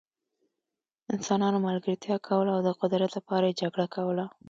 انسانانو 1.15 1.63
ملګرتیا 1.67 2.15
کوله 2.27 2.51
او 2.55 2.61
د 2.67 2.69
قدرت 2.81 3.11
لپاره 3.17 3.43
یې 3.49 3.57
جګړه 3.61 3.87
کوله. 3.95 4.25